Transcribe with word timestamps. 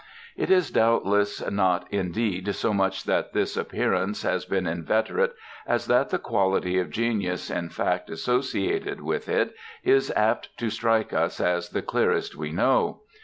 It 0.35 0.49
is 0.49 0.71
doubtless 0.71 1.47
not 1.51 1.85
indeed 1.91 2.55
so 2.55 2.73
much 2.73 3.03
that 3.03 3.33
this 3.33 3.55
appearance 3.55 4.23
has 4.23 4.45
been 4.45 4.65
inveterate 4.65 5.35
as 5.67 5.85
that 5.85 6.09
the 6.09 6.17
quality 6.17 6.79
of 6.79 6.89
genius 6.89 7.51
in 7.51 7.69
fact 7.69 8.09
associated 8.09 9.01
with 9.01 9.29
it 9.29 9.53
is 9.83 10.11
apt 10.15 10.57
to 10.57 10.71
strike 10.71 11.13
us 11.13 11.39
as 11.39 11.69
the 11.69 11.83
clearest 11.83 12.35
we 12.35 12.51
know. 12.51 13.01